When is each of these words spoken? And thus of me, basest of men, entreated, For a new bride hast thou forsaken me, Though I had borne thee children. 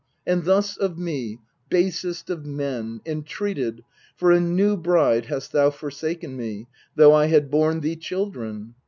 And 0.25 0.45
thus 0.45 0.77
of 0.77 0.97
me, 0.97 1.37
basest 1.69 2.31
of 2.31 2.43
men, 2.43 3.01
entreated, 3.05 3.83
For 4.17 4.31
a 4.31 4.39
new 4.39 4.75
bride 4.75 5.27
hast 5.27 5.51
thou 5.51 5.69
forsaken 5.69 6.35
me, 6.35 6.65
Though 6.95 7.13
I 7.13 7.27
had 7.27 7.51
borne 7.51 7.81
thee 7.81 7.97
children. 7.97 8.73